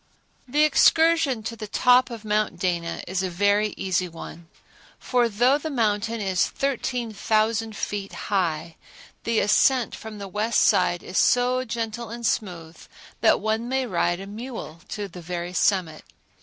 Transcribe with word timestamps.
The 0.47 0.63
excursion 0.63 1.43
to 1.43 1.55
the 1.55 1.67
top 1.67 2.09
of 2.09 2.25
Mount 2.25 2.57
Dana 2.57 3.03
is 3.07 3.21
a 3.21 3.29
very 3.29 3.75
easy 3.77 4.09
one; 4.09 4.47
for 4.97 5.29
though 5.29 5.59
the 5.59 5.69
mountain 5.69 6.19
is 6.19 6.47
13,000 6.47 7.75
feet 7.75 8.11
high, 8.13 8.77
the 9.25 9.39
ascent 9.39 9.93
from 9.93 10.17
the 10.17 10.27
west 10.27 10.61
side 10.61 11.03
is 11.03 11.19
so 11.19 11.63
gentle 11.63 12.09
and 12.09 12.25
smooth 12.25 12.79
that 13.19 13.39
one 13.39 13.69
may 13.69 13.85
ride 13.85 14.19
a 14.19 14.25
mule 14.25 14.81
to 14.89 15.07
the 15.07 15.21
very 15.21 15.53
summit. 15.53 16.03